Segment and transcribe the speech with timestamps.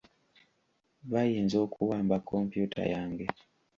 [1.11, 3.27] Bayinza okuwamba kompyuta yange.